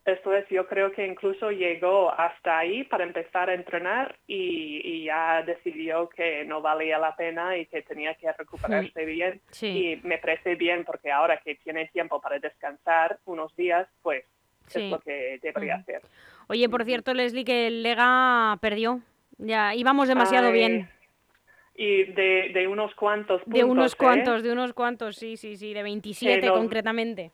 Esto 0.04 0.34
es, 0.34 0.46
yo 0.48 0.66
creo 0.66 0.90
que 0.92 1.06
incluso 1.06 1.50
llegó 1.50 2.10
hasta 2.10 2.56
ahí 2.58 2.82
para 2.84 3.04
empezar 3.04 3.50
a 3.50 3.54
entrenar 3.54 4.16
y, 4.26 4.80
y 4.82 5.04
ya 5.04 5.42
decidió 5.42 6.08
que 6.08 6.46
no 6.46 6.62
valía 6.62 6.98
la 6.98 7.14
pena 7.14 7.58
y 7.58 7.66
que 7.66 7.82
tenía 7.82 8.14
que 8.14 8.32
recuperarse 8.32 9.04
bien. 9.04 9.40
Sí. 9.50 9.66
Y 10.02 10.06
me 10.06 10.16
parece 10.16 10.54
bien 10.54 10.84
porque 10.86 11.12
ahora 11.12 11.38
que 11.40 11.56
tiene 11.56 11.88
tiempo 11.88 12.22
para 12.22 12.38
descansar 12.38 13.18
unos 13.26 13.54
días, 13.54 13.86
pues 14.02 14.24
Sí. 14.68 14.84
es 14.84 14.90
lo 14.90 15.00
que 15.00 15.38
debería 15.42 15.76
hacer. 15.76 16.02
Oye, 16.48 16.68
por 16.68 16.84
cierto, 16.84 17.12
Leslie, 17.14 17.44
que 17.44 17.66
el 17.66 17.82
Lega 17.82 18.56
perdió. 18.60 19.00
Ya 19.38 19.74
íbamos 19.74 20.08
demasiado 20.08 20.48
Ay, 20.48 20.52
bien. 20.52 20.90
Y 21.76 22.04
de, 22.04 22.50
de 22.52 22.66
unos 22.66 22.92
cuantos 22.94 23.40
puntos. 23.42 23.54
De 23.58 23.64
unos 23.64 23.92
¿eh? 23.92 23.96
cuantos, 23.96 24.42
de 24.42 24.50
unos 24.52 24.72
cuantos, 24.72 25.16
sí, 25.16 25.36
sí, 25.36 25.56
sí, 25.56 25.72
de 25.74 25.82
27 25.82 26.46
no- 26.46 26.54
concretamente. 26.54 27.30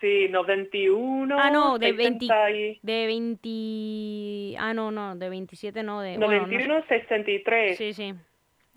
Sí, 0.00 0.28
91. 0.28 1.36
Ah, 1.40 1.50
no, 1.50 1.78
de 1.78 1.92
20 1.92 2.26
60 2.26 2.50
y- 2.50 2.78
De 2.82 3.06
20... 3.06 4.56
Ah, 4.58 4.74
no, 4.74 4.90
no, 4.90 5.16
de 5.16 5.28
27 5.28 5.82
no, 5.82 6.00
de... 6.02 6.18
bueno, 6.18 6.42
no 6.42 6.46
sé. 6.46 6.52
91, 6.66 6.84
63. 6.88 7.78
Sí, 7.78 7.92
sí. 7.94 8.14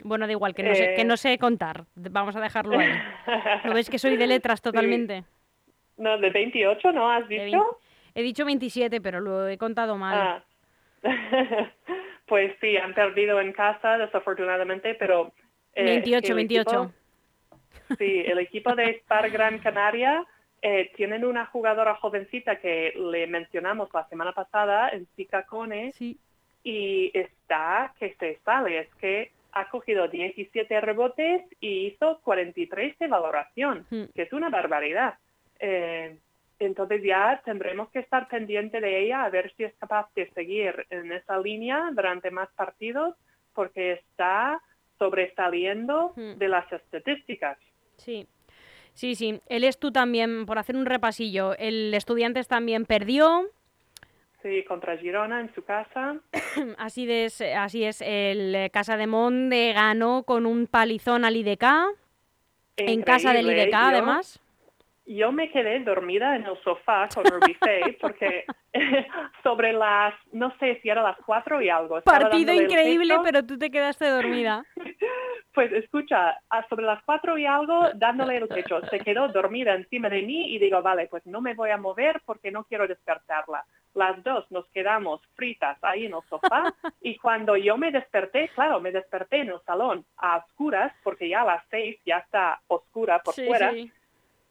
Bueno, 0.04 0.26
da 0.26 0.32
igual, 0.32 0.54
que 0.56 0.64
no, 0.64 0.74
sé, 0.74 0.94
que 0.96 1.02
Eh. 1.02 1.06
no 1.06 1.18
sé 1.18 1.38
contar. 1.38 1.84
Vamos 1.96 2.36
a 2.36 2.40
dejarlo 2.42 2.80
ahí. 2.80 2.90
¿No 3.66 3.74
ves 3.74 3.90
que 3.90 4.00
soy 4.00 4.16
de 4.16 4.28
letras 4.28 4.62
totalmente? 4.62 5.26
No, 5.98 6.18
de 6.18 6.30
28, 6.30 6.92
¿no? 6.92 7.12
¿Has 7.12 7.28
dicho? 7.28 7.80
He 8.14 8.22
dicho 8.24 8.46
27, 8.46 9.02
pero 9.02 9.20
lo 9.20 9.48
he 9.48 9.58
contado 9.58 9.98
mal. 9.98 10.18
Ah. 10.20 10.44
pues 12.26 12.54
sí, 12.60 12.78
han 12.78 12.94
perdido 12.94 13.40
en 13.40 13.54
casa, 13.54 13.98
desafortunadamente, 13.98 14.96
pero... 14.96 15.32
eh, 15.74 15.84
28, 15.86 16.28
el 16.30 16.36
28. 16.36 16.70
equipo- 16.70 16.94
sí, 17.98 18.24
el 18.26 18.40
equipo 18.40 18.76
de 18.76 19.00
Spar 19.00 19.30
Gran 19.30 19.60
Canaria 19.60 20.26
eh, 20.62 20.92
tienen 20.96 21.24
una 21.24 21.46
jugadora 21.46 21.96
jovencita 21.96 22.58
que 22.60 22.94
le 22.98 23.28
mencionamos 23.28 23.90
la 23.94 24.08
semana 24.10 24.34
pasada 24.34 24.90
en 24.90 25.08
Cone 25.48 25.92
Sí. 25.94 26.18
y 26.64 27.12
está 27.18 27.94
que 28.00 28.16
se 28.20 28.40
sale, 28.44 28.80
es 28.80 28.96
que 28.96 29.32
ha 29.54 29.70
cogido 29.70 30.08
17 30.08 30.82
rebotes 30.82 31.44
y 31.60 31.88
hizo 31.88 32.20
43 32.24 32.98
de 33.00 33.08
valoración, 33.08 33.86
Hmm. 33.90 34.06
que 34.14 34.24
es 34.24 34.34
una 34.34 34.50
barbaridad. 34.50 35.16
Eh, 35.60 36.18
entonces 36.60 37.02
ya 37.04 37.42
tendremos 37.46 37.90
que 37.90 38.00
estar 38.00 38.28
pendiente 38.28 38.82
de 38.82 39.04
ella 39.06 39.24
a 39.24 39.30
ver 39.30 39.54
si 39.56 39.64
es 39.64 39.74
capaz 39.76 40.08
de 40.16 40.30
seguir 40.32 40.86
en 40.90 41.12
esa 41.12 41.38
línea 41.40 41.90
durante 41.94 42.32
más 42.32 42.50
partidos, 42.56 43.16
porque 43.54 43.94
está 43.94 44.60
sobresaliendo 44.98 46.14
Hmm. 46.16 46.38
de 46.38 46.48
las 46.48 46.72
estadísticas. 46.72 47.58
Sí. 47.98 48.28
Sí, 48.94 49.14
sí. 49.16 49.40
Él 49.48 49.64
es 49.64 49.80
tú 49.80 49.92
también, 49.92 50.46
por 50.48 50.58
hacer 50.58 50.76
un 50.76 50.88
repasillo. 50.88 51.56
El 51.58 51.94
Estudiantes 51.94 52.48
también 52.48 52.86
perdió. 52.86 53.46
Sí, 54.42 54.64
contra 54.68 54.98
Girona 54.98 55.40
en 55.42 55.54
su 55.54 55.64
casa. 55.64 56.18
Así 56.78 57.12
es, 57.12 57.42
así 57.42 57.84
es. 57.84 58.02
El 58.02 58.56
eh, 58.56 58.70
Casa 58.72 58.98
de 58.98 59.06
Monde 59.08 59.74
ganó 59.74 60.24
con 60.24 60.46
un 60.46 60.66
palizón 60.68 61.26
al 61.26 61.36
IDK. 61.36 61.64
En 62.78 63.02
casa 63.02 63.34
del 63.34 63.48
Increíble, 63.48 63.64
IDK, 63.70 63.72
yo- 63.72 63.78
además. 63.98 64.40
Yo 65.08 65.32
me 65.32 65.50
quedé 65.50 65.80
dormida 65.80 66.36
en 66.36 66.46
el 66.46 66.58
sofá 66.64 67.08
con 67.16 67.24
porque 68.02 68.46
sobre 69.44 69.72
las, 69.72 70.14
no 70.34 70.54
sé 70.60 70.80
si 70.82 70.90
era 70.90 71.02
las 71.02 71.18
cuatro 71.26 71.62
y 71.62 71.70
algo. 71.70 72.02
Partido 72.02 72.54
increíble, 72.54 73.16
pero 73.24 73.46
tú 73.46 73.58
te 73.58 73.72
quedaste 73.72 74.10
dormida. 74.10 74.64
Pues 75.54 75.72
escucha, 75.72 76.38
a- 76.52 76.68
sobre 76.68 76.86
las 76.86 77.02
cuatro 77.04 77.36
y 77.36 77.48
algo, 77.48 77.90
dándole 77.96 78.38
el 78.38 78.48
pecho, 78.48 78.80
se 78.92 79.00
quedó 79.00 79.28
dormida 79.30 79.74
encima 79.74 80.08
de 80.08 80.22
mí 80.22 80.54
y 80.54 80.60
digo, 80.60 80.84
vale, 80.84 81.08
pues 81.08 81.26
no 81.26 81.42
me 81.42 81.56
voy 81.56 81.72
a 81.72 81.78
mover 81.78 82.22
porque 82.28 82.52
no 82.52 82.64
quiero 82.66 82.88
despertarla. 82.88 83.66
Las 83.96 84.24
dos 84.24 84.46
nos 84.52 84.68
quedamos 84.68 85.20
fritas 85.34 85.76
ahí 85.82 86.06
en 86.06 86.14
el 86.14 86.22
sofá 86.30 86.72
y 87.02 87.18
cuando 87.18 87.58
yo 87.58 87.76
me 87.76 87.92
desperté, 87.92 88.50
claro, 88.50 88.80
me 88.80 88.92
desperté 88.92 89.38
en 89.38 89.50
el 89.50 89.60
salón 89.66 90.06
a 90.18 90.38
oscuras 90.38 90.94
porque 91.04 91.28
ya 91.28 91.42
a 91.42 91.46
las 91.46 91.64
seis 91.72 91.98
ya 92.06 92.20
está 92.20 92.62
oscura 92.68 93.18
por 93.24 93.34
Sí, 93.34 93.48
fuera 93.48 93.72
sí. 93.72 93.92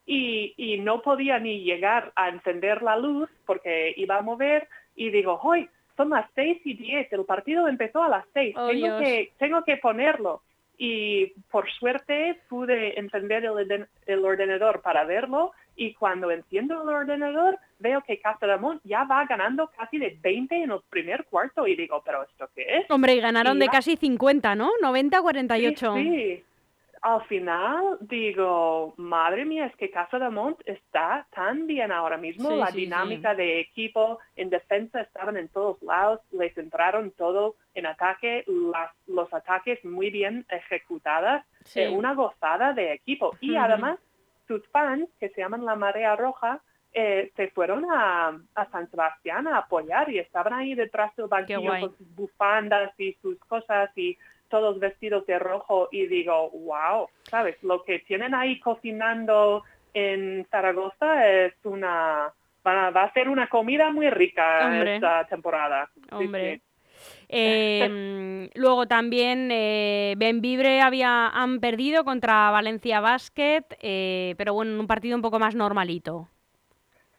Y, 0.06 0.54
y 0.56 0.78
no 0.78 1.02
podía 1.02 1.38
ni 1.38 1.60
llegar 1.64 2.12
a 2.14 2.28
encender 2.28 2.82
la 2.82 2.96
luz 2.96 3.28
porque 3.44 3.92
iba 3.96 4.16
a 4.18 4.22
mover 4.22 4.68
y 4.94 5.10
digo, 5.10 5.38
hoy 5.42 5.68
son 5.96 6.10
las 6.10 6.26
seis 6.34 6.60
y 6.64 6.74
diez, 6.74 7.12
el 7.12 7.24
partido 7.24 7.66
empezó 7.68 8.02
a 8.02 8.08
las 8.08 8.24
seis, 8.32 8.54
Oh, 8.56 8.68
tengo, 8.68 8.98
que, 9.00 9.32
tengo 9.38 9.64
que 9.64 9.76
ponerlo. 9.78 10.42
Y 10.78 11.32
por 11.50 11.70
suerte 11.72 12.38
pude 12.50 12.98
encender 13.00 13.44
el, 13.46 13.50
orden- 13.52 13.88
el 14.04 14.22
ordenador 14.24 14.82
para 14.82 15.04
verlo 15.04 15.52
y 15.74 15.94
cuando 15.94 16.30
enciendo 16.30 16.82
el 16.82 16.88
ordenador 16.90 17.58
veo 17.78 18.02
que 18.02 18.18
Casademont 18.20 18.82
ya 18.84 19.04
va 19.04 19.24
ganando 19.24 19.70
casi 19.76 19.96
de 19.98 20.18
20 20.22 20.54
en 20.54 20.70
el 20.72 20.80
primer 20.90 21.24
cuarto 21.24 21.66
y 21.66 21.76
digo, 21.76 22.02
pero 22.04 22.22
¿esto 22.24 22.48
qué 22.54 22.78
es? 22.78 22.90
Hombre, 22.90 23.14
y 23.14 23.20
ganaron 23.20 23.56
Y 23.56 23.60
de 23.60 23.68
casi 23.68 23.96
50, 23.96 24.54
¿no? 24.54 24.70
90 24.82 25.16
a 25.18 25.22
48. 25.22 25.94
Sí, 25.96 26.02
sí. 26.02 26.44
Al 27.02 27.22
final 27.26 27.98
digo, 28.00 28.94
madre 28.96 29.44
mía, 29.44 29.66
es 29.66 29.76
que 29.76 29.90
Casa 29.90 30.18
de 30.18 30.30
Mont 30.30 30.60
está 30.64 31.26
tan 31.34 31.66
bien 31.66 31.92
ahora 31.92 32.16
mismo. 32.16 32.50
Sí, 32.50 32.56
la 32.56 32.66
sí, 32.68 32.80
dinámica 32.80 33.34
de 33.34 33.60
equipo 33.60 34.18
en 34.34 34.50
defensa 34.50 35.00
estaban 35.00 35.36
en 35.36 35.48
todos 35.48 35.80
lados, 35.82 36.20
les 36.32 36.56
entraron 36.56 37.10
todo 37.12 37.56
en 37.74 37.86
ataque, 37.86 38.44
las, 38.46 38.90
los 39.06 39.32
ataques 39.32 39.84
muy 39.84 40.10
bien 40.10 40.46
ejecutadas. 40.48 41.44
Eh, 41.74 41.88
una 41.88 42.14
gozada 42.14 42.72
de 42.72 42.92
equipo. 42.92 43.36
Y 43.40 43.56
además, 43.56 43.98
sus 44.46 44.66
fans, 44.68 45.08
que 45.18 45.28
se 45.30 45.40
llaman 45.40 45.64
la 45.64 45.74
Marea 45.74 46.16
Roja, 46.16 46.60
eh, 46.92 47.30
se 47.36 47.48
fueron 47.48 47.84
a, 47.90 48.40
a 48.54 48.70
San 48.70 48.90
Sebastián 48.90 49.46
a 49.48 49.58
apoyar 49.58 50.10
y 50.10 50.18
estaban 50.18 50.54
ahí 50.54 50.74
detrás 50.74 51.14
del 51.16 51.26
banquillo 51.26 51.70
con 51.80 51.96
sus 51.96 52.14
bufandas 52.14 52.98
y 52.98 53.12
sus 53.20 53.38
cosas 53.40 53.90
y 53.98 54.16
todos 54.48 54.78
vestidos 54.78 55.26
de 55.26 55.38
rojo 55.38 55.88
y 55.92 56.06
digo, 56.06 56.50
wow, 56.50 57.08
¿sabes? 57.24 57.56
Lo 57.62 57.82
que 57.84 58.00
tienen 58.00 58.34
ahí 58.34 58.60
cocinando 58.60 59.64
en 59.94 60.46
Zaragoza 60.50 61.28
es 61.28 61.54
una... 61.64 62.32
Va, 62.66 62.90
va 62.90 63.04
a 63.04 63.12
ser 63.12 63.28
una 63.28 63.48
comida 63.48 63.92
muy 63.92 64.10
rica 64.10 64.66
Hombre. 64.66 64.96
esta 64.96 65.24
temporada. 65.26 65.88
Hombre. 66.10 66.56
sí. 66.56 66.62
Eh, 67.28 68.48
luego 68.54 68.86
también 68.86 69.50
eh, 69.50 70.14
Benvibre 70.16 70.80
había, 70.80 71.28
han 71.28 71.60
perdido 71.60 72.04
contra 72.04 72.50
Valencia 72.50 73.00
Basket, 73.00 73.64
eh, 73.80 74.34
pero 74.38 74.54
bueno, 74.54 74.72
en 74.72 74.80
un 74.80 74.86
partido 74.86 75.16
un 75.16 75.22
poco 75.22 75.38
más 75.38 75.54
normalito. 75.54 76.28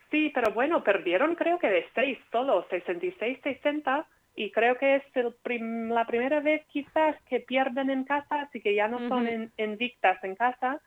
Sí, 0.10 0.31
pero 0.34 0.53
bueno, 0.53 0.84
perdieron 0.84 1.36
creo 1.36 1.60
que 1.60 1.67
de 1.67 1.86
6 1.93 2.17
solo, 2.31 2.65
66-60, 2.69 4.05
y 4.38 4.51
creo 4.51 4.77
que 4.77 4.98
es 4.98 5.03
el 5.15 5.34
prim- 5.41 5.89
la 5.89 6.06
primera 6.06 6.39
vez 6.39 6.63
quizás 6.67 7.15
que 7.24 7.39
pierden 7.41 7.89
en 7.89 8.03
casa, 8.03 8.41
así 8.41 8.62
que 8.62 8.75
ya 8.75 8.88
no 8.88 9.00
son 9.10 9.24
Ujú. 9.24 9.27
en- 9.27 9.51
invictas 9.58 10.24
en 10.24 10.36
casa. 10.36 10.79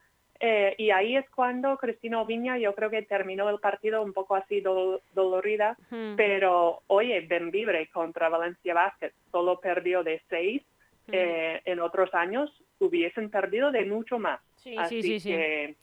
eh, 0.43 0.75
y 0.79 0.89
ahí 0.91 1.17
es 1.19 1.29
cuando 1.29 1.77
Cristina 1.77 2.23
Oviña 2.23 2.57
yo 2.57 2.75
creo 2.75 2.89
que 2.89 3.03
terminó 3.03 3.51
el 3.51 3.59
partido 3.59 4.03
un 4.03 4.15
poco 4.15 4.35
así 4.37 4.63
do- 4.63 5.03
dolorida, 5.13 5.77
Mm, 5.91 6.15
pero 6.17 6.81
oye, 6.87 7.21
Benvibre 7.21 7.87
contra 7.89 8.31
Valencia 8.31 8.73
Basket 8.73 9.13
solo 9.31 9.61
perdió 9.61 10.03
de 10.03 10.23
6, 10.31 10.63
mm. 11.09 11.13
en 11.13 11.81
otros 11.81 12.15
años 12.15 12.51
hubiesen 12.79 13.29
perdido 13.29 13.71
de 13.71 13.85
mucho 13.85 14.19
más. 14.19 14.41
Sí, 14.57 14.75
Así 14.79 15.03
sí, 15.03 15.09
sí, 15.09 15.21
sí. 15.21 15.29
que 15.29 15.75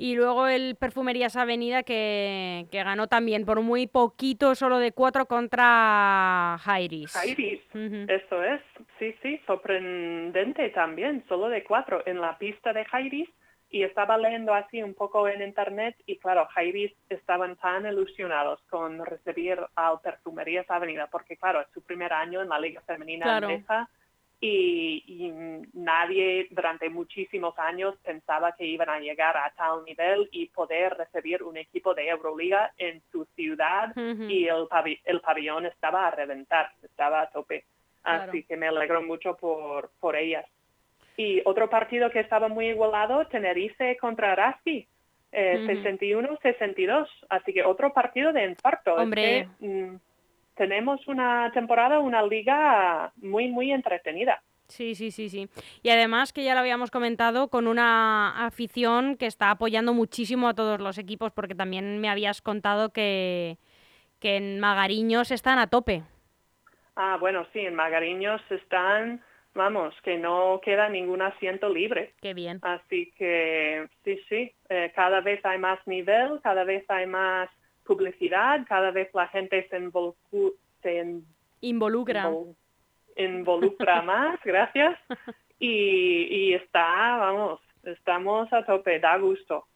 Y 0.00 0.14
luego 0.14 0.46
el 0.46 0.76
Perfumerías 0.76 1.36
Avenida 1.36 1.82
que, 1.82 2.66
que 2.70 2.82
ganó 2.82 3.06
también 3.06 3.44
por 3.44 3.60
muy 3.60 3.86
poquito, 3.86 4.54
solo 4.54 4.78
de 4.78 4.92
cuatro 4.92 5.26
contra 5.26 6.56
Jairis. 6.62 7.12
Jairis. 7.12 7.60
Eso 8.08 8.42
es, 8.42 8.62
sí, 8.98 9.14
sí, 9.20 9.38
sorprendente 9.46 10.70
también, 10.70 11.22
solo 11.28 11.50
de 11.50 11.62
cuatro 11.64 12.02
en 12.06 12.18
la 12.18 12.38
pista 12.38 12.72
de 12.72 12.86
Jairis 12.86 13.28
y 13.68 13.82
estaba 13.82 14.16
leyendo 14.16 14.54
así 14.54 14.82
un 14.82 14.94
poco 14.94 15.28
en 15.28 15.42
internet 15.42 15.94
y 16.06 16.16
claro, 16.16 16.46
Jairis 16.46 16.92
estaban 17.10 17.56
tan 17.56 17.84
ilusionados 17.84 18.58
con 18.70 19.04
recibir 19.04 19.58
al 19.76 20.00
Perfumerías 20.00 20.64
Avenida 20.70 21.08
porque 21.08 21.36
claro, 21.36 21.60
es 21.60 21.68
su 21.74 21.82
primer 21.82 22.14
año 22.14 22.40
en 22.40 22.48
la 22.48 22.58
Liga 22.58 22.80
Femenina 22.86 23.26
Claro. 23.26 23.48
Andesa 23.48 23.90
y, 24.40 25.32
nadie 25.74 26.48
durante 26.50 26.88
muchísimos 26.88 27.58
años 27.58 27.94
pensaba 28.02 28.52
que 28.52 28.64
iban 28.64 28.88
a 28.88 28.98
llegar 28.98 29.36
a 29.36 29.52
tal 29.56 29.84
nivel 29.84 30.28
y 30.32 30.46
poder 30.46 30.94
recibir 30.94 31.42
un 31.42 31.56
equipo 31.56 31.94
de 31.94 32.08
Euroliga 32.08 32.72
en 32.78 33.02
su 33.12 33.24
ciudad 33.36 33.94
y 33.96 34.46
el, 34.46 34.66
el, 35.04 35.20
pabellón 35.20 35.66
estaba 35.66 36.06
a 36.06 36.10
reventar, 36.10 36.70
estaba 36.82 37.22
a 37.22 37.30
tope. 37.30 37.64
Así 38.02 38.44
que 38.44 38.56
me 38.56 38.68
alegro 38.68 39.02
mucho 39.02 39.36
por, 39.36 39.90
por 40.00 40.16
ellas. 40.16 40.46
Y 41.16 41.42
otro 41.44 41.68
partido 41.68 42.10
que 42.10 42.20
estaba 42.20 42.48
muy 42.48 42.68
igualado, 42.68 43.26
Tenerife 43.26 43.96
contra 43.98 44.34
Raspi. 44.34 44.86
61-62, 45.32 47.06
eh, 47.06 47.26
así 47.28 47.52
que 47.52 47.62
otro 47.62 47.92
partido 47.92 48.32
de 48.32 48.46
infarto. 48.46 48.94
Hombre. 48.94 49.48
Mm, 49.60 49.94
tenemos 50.60 51.00
una 51.08 51.50
temporada, 51.54 52.00
una 52.00 52.22
liga 52.22 53.10
muy, 53.16 53.48
muy 53.48 53.72
entretenida. 53.72 54.42
Sí, 54.68 54.94
sí, 54.94 55.10
sí, 55.10 55.30
sí. 55.30 55.48
Y 55.82 55.88
además 55.88 56.34
que 56.34 56.44
ya 56.44 56.52
lo 56.52 56.60
habíamos 56.60 56.90
comentado, 56.90 57.48
con 57.48 57.66
una 57.66 58.44
afición 58.44 59.16
que 59.16 59.24
está 59.24 59.50
apoyando 59.50 59.94
muchísimo 59.94 60.48
a 60.48 60.54
todos 60.54 60.78
los 60.78 60.98
equipos, 60.98 61.32
porque 61.32 61.54
también 61.54 61.98
me 61.98 62.10
habías 62.10 62.42
contado 62.42 62.92
que, 62.92 63.56
que 64.20 64.36
en 64.36 64.60
Magariños 64.60 65.30
están 65.30 65.58
a 65.58 65.68
tope. 65.68 66.02
Ah, 66.94 67.16
bueno, 67.18 67.46
sí, 67.54 67.60
en 67.60 67.74
Magariños 67.74 68.42
están, 68.50 69.22
vamos, 69.54 69.94
que 70.02 70.18
no 70.18 70.60
queda 70.62 70.90
ningún 70.90 71.22
asiento 71.22 71.70
libre. 71.70 72.12
Qué 72.20 72.34
bien. 72.34 72.58
Así 72.60 73.10
que 73.16 73.88
sí, 74.04 74.20
sí, 74.28 74.52
eh, 74.68 74.92
cada 74.94 75.22
vez 75.22 75.42
hay 75.42 75.56
más 75.56 75.78
nivel, 75.86 76.38
cada 76.42 76.64
vez 76.64 76.84
hay 76.90 77.06
más 77.06 77.48
publicidad, 77.90 78.64
cada 78.68 78.92
vez 78.92 79.08
la 79.14 79.26
gente 79.26 79.68
se, 79.68 79.76
involucra. 81.60 82.30
involucra 83.16 84.02
más, 84.12 84.38
gracias. 84.44 84.96
Y, 85.58 86.54
está, 86.54 87.16
vamos, 87.18 87.60
estamos 87.82 88.50
a 88.52 88.64
tope, 88.64 89.00
da 89.00 89.18
gusto. 89.18 89.66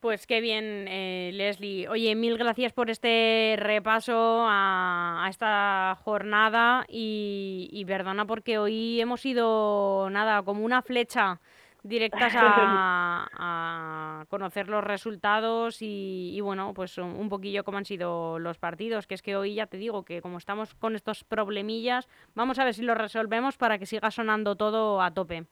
Pues 0.00 0.26
qué 0.26 0.40
bien, 0.40 0.86
eh, 0.88 1.32
Leslie. 1.34 1.86
Oye, 1.88 2.14
mil 2.14 2.38
gracias 2.38 2.72
por 2.72 2.88
este 2.88 3.56
repaso 3.58 4.44
a, 4.48 5.26
esta 5.28 5.98
jornada 6.02 6.86
y, 6.88 7.68
y, 7.72 7.84
perdona 7.84 8.24
porque 8.26 8.56
hoy 8.56 9.00
hemos 9.02 9.24
ido, 9.26 10.08
nada, 10.10 10.42
como 10.42 10.64
una 10.64 10.80
flecha 10.80 11.40
directas 11.84 12.34
a, 12.36 14.24
conocer 14.28 14.68
los 14.68 14.82
resultados 14.82 15.78
y, 15.80 16.40
bueno, 16.40 16.72
pues 16.74 16.98
un 16.98 17.28
poquillo 17.28 17.62
cómo 17.62 17.78
han 17.78 17.84
sido 17.84 18.38
los 18.38 18.58
partidos, 18.58 19.06
que 19.06 19.14
es 19.14 19.22
que 19.22 19.36
hoy 19.36 19.54
ya 19.54 19.66
te 19.66 19.76
digo 19.76 20.04
que 20.04 20.20
como 20.20 20.38
estamos 20.38 20.74
con 20.74 20.96
estos 20.96 21.22
problemillas, 21.22 22.08
vamos 22.34 22.58
a 22.58 22.64
ver 22.64 22.74
si 22.74 22.82
lo 22.82 22.94
resolvemos 22.94 23.56
para 23.56 23.78
que 23.78 23.86
siga 23.86 24.10
sonando 24.10 24.56
todo 24.56 25.00
a 25.00 25.12
tope. 25.12 25.44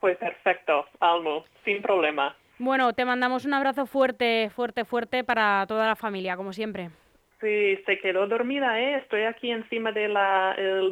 Pues 0.00 0.16
perfecto, 0.16 0.86
Almo, 1.00 1.44
sin 1.64 1.80
problema. 1.82 2.34
Bueno, 2.58 2.92
te 2.92 3.04
mandamos 3.04 3.44
un 3.44 3.54
abrazo 3.54 3.86
fuerte, 3.86 4.50
fuerte, 4.50 4.84
fuerte 4.84 5.24
para 5.24 5.66
toda 5.66 5.86
la 5.86 5.96
familia, 5.96 6.36
como 6.36 6.52
siempre. 6.52 6.90
Sí, 7.40 7.76
se 7.84 7.98
quedó 7.98 8.26
dormida, 8.26 8.80
¿eh? 8.80 8.96
Estoy 8.96 9.24
aquí 9.24 9.50
encima 9.50 9.92
del 9.92 10.14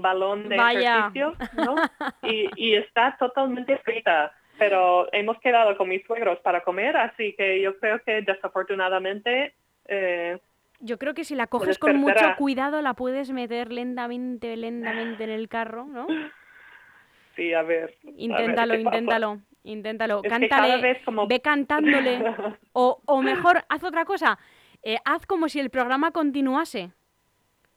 balón 0.00 0.48
de 0.48 0.56
ejercicio, 0.56 1.34
¿no? 1.56 1.74
Y, 2.22 2.48
y 2.56 2.74
está 2.74 3.16
totalmente 3.18 3.78
frita 3.78 4.32
pero 4.62 5.12
hemos 5.12 5.40
quedado 5.40 5.76
con 5.76 5.88
mis 5.88 6.04
suegros 6.06 6.38
para 6.38 6.62
comer, 6.62 6.96
así 6.96 7.34
que 7.36 7.60
yo 7.60 7.76
creo 7.78 8.00
que 8.04 8.22
desafortunadamente... 8.22 9.54
Eh, 9.86 10.38
yo 10.78 10.98
creo 10.98 11.14
que 11.14 11.24
si 11.24 11.34
la 11.34 11.48
coges 11.48 11.80
con 11.80 11.96
mucho 11.96 12.36
cuidado 12.38 12.80
la 12.80 12.94
puedes 12.94 13.32
meter 13.32 13.72
lentamente, 13.72 14.56
lentamente 14.56 15.24
en 15.24 15.30
el 15.30 15.48
carro, 15.48 15.86
¿no? 15.86 16.06
Sí, 17.34 17.54
a 17.54 17.62
ver. 17.62 17.96
Inténtalo, 18.18 18.74
inténtalo, 18.74 19.40
inténtalo. 19.64 20.20
Cántale, 20.20 21.00
ve 21.26 21.40
cantándole. 21.40 22.22
o, 22.74 23.00
o 23.06 23.22
mejor, 23.22 23.64
haz 23.70 23.82
otra 23.82 24.04
cosa. 24.04 24.38
Eh, 24.82 24.98
haz 25.06 25.24
como 25.24 25.48
si 25.48 25.58
el 25.58 25.70
programa 25.70 26.10
continuase. 26.10 26.90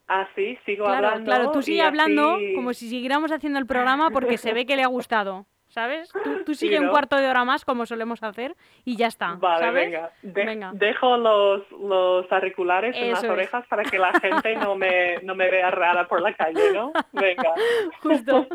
Ah, 0.10 0.28
sí, 0.36 0.58
sigo 0.66 0.86
hablando. 0.86 1.24
Claro, 1.24 1.52
tú 1.52 1.62
sigue 1.62 1.82
hablando 1.82 2.38
como 2.54 2.74
si 2.74 2.90
siguiéramos 2.90 3.32
haciendo 3.32 3.60
el 3.60 3.66
programa 3.66 4.12
porque 4.12 4.38
se 4.38 4.52
ve 4.52 4.66
que 4.66 4.76
le 4.76 4.84
ha 4.84 4.88
gustado. 4.88 5.46
¿Sabes? 5.76 6.10
Tú, 6.46 6.56
sigue 6.56 6.80
un 6.80 6.88
cuarto 6.88 7.18
de 7.18 7.28
hora 7.28 7.44
más 7.44 7.66
como 7.66 7.86
solemos 7.86 8.24
hacer 8.24 8.56
y 8.86 8.96
ya 8.96 9.08
está. 9.08 9.34
Vale, 9.34 10.10
Venga. 10.22 10.72
Dejo 10.74 11.18
los, 11.18 11.70
los 11.72 12.32
auriculares 12.32 12.96
en 12.96 13.12
las 13.12 13.24
orejas 13.26 13.68
para 13.68 13.84
que 13.84 14.00
la 14.00 14.14
gente 14.22 14.56
no 14.56 14.76
me, 14.76 15.18
no 15.24 15.36
me 15.36 15.52
vea 15.52 15.70
rara 15.72 16.08
por 16.08 16.22
la 16.22 16.34
calle, 16.34 16.72
¿no? 16.74 16.94
Venga. 17.12 17.54
Justo. 18.02 18.48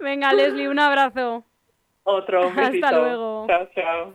Venga, 0.00 0.32
Leslie, 0.32 0.68
un 0.68 0.80
abrazo. 0.80 1.44
Otro, 2.06 2.48
un 2.48 2.54
besito. 2.54 2.86
Hasta 2.86 2.98
luego. 2.98 3.46
Chao, 3.46 3.68
chao. 3.74 4.12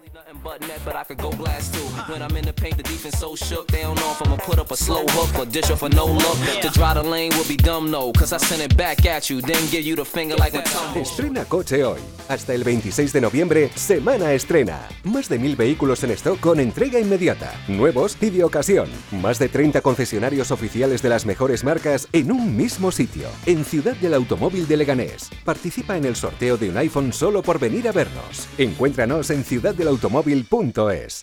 When 2.08 2.22
I'm 2.22 2.36
in 2.38 2.46
the 2.46 2.54
paint, 2.54 2.78
the 2.78 2.84
defense 2.84 3.18
so 3.18 3.36
shook, 3.36 3.68
they 3.68 3.82
don't 3.82 4.00
know 4.00 4.12
if 4.12 4.22
I'ma 4.22 4.38
put 4.38 4.60
up 4.60 4.72
a 4.72 4.76
slow 4.76 5.06
hook 5.10 5.38
or 5.40 5.46
dish 5.46 5.70
off 5.72 5.84
a 5.84 5.90
no 5.90 6.06
look. 6.06 6.38
To 6.62 6.70
dry 6.70 6.94
the 6.94 7.04
lane 7.04 7.32
would 7.38 7.48
be 7.48 7.58
dumb, 7.58 7.92
no, 7.92 8.12
cause 8.14 8.32
I 8.32 8.38
send 8.38 8.62
it 8.62 8.76
back 8.78 9.06
at 9.06 9.30
you, 9.30 9.42
then 9.42 9.62
give 9.70 9.84
you 9.84 9.96
the 9.96 10.06
finger 10.06 10.36
like 10.36 10.56
a 10.56 10.62
tumble. 10.64 11.02
Estrena 11.02 11.46
coche 11.46 11.84
hoy. 11.84 12.00
Hasta 12.28 12.54
el 12.54 12.64
26 12.64 13.12
de 13.12 13.22
noviembre, 13.22 13.70
Semana 13.76 14.34
Estrena. 14.34 14.88
Más 15.04 15.30
de 15.30 15.40
mil 15.40 15.56
vehículos 15.56 16.04
en 16.04 16.12
stock 16.12 16.40
con 16.40 16.60
entrega 16.60 17.00
inmediata. 17.00 17.54
Nuevos 17.68 18.18
y 18.22 18.30
de 18.30 18.44
ocasión. 18.44 18.88
Más 19.12 19.40
de 19.40 19.50
30 19.50 19.82
concesionarios 19.82 20.52
oficiales 20.52 21.02
de 21.02 21.10
las 21.10 21.26
mejores 21.26 21.64
marcas 21.64 22.08
en 22.14 22.32
un 22.32 22.56
mismo 22.56 22.92
sitio. 22.92 23.28
En 23.46 23.66
Ciudad 23.66 23.96
del 23.96 24.14
Automóvil 24.14 24.68
de 24.68 24.78
Leganés. 24.78 25.30
Participa 25.44 25.98
en 25.98 26.06
el 26.06 26.16
sorteo 26.16 26.58
de 26.58 26.70
un 26.70 26.78
iPhone 26.78 27.12
solo 27.14 27.42
por 27.42 27.60
venir 27.60 27.79
a 27.88 27.92
vernos. 27.92 28.48
Encuéntranos 28.58 29.30
en 29.30 29.44
ciudaddelautomóvil.es. 29.44 31.18